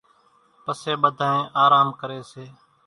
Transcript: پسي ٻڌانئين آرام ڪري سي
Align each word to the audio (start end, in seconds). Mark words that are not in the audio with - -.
پسي 0.63 0.93
ٻڌانئين 1.01 1.51
آرام 1.63 1.87
ڪري 1.99 2.19
سي 2.31 2.45